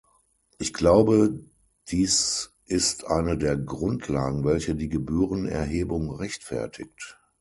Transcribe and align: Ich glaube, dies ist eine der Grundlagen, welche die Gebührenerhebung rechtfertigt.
Ich 0.57 0.73
glaube, 0.73 1.41
dies 1.89 2.55
ist 2.65 3.05
eine 3.05 3.37
der 3.37 3.55
Grundlagen, 3.55 4.43
welche 4.43 4.73
die 4.73 4.89
Gebührenerhebung 4.89 6.09
rechtfertigt. 6.15 7.19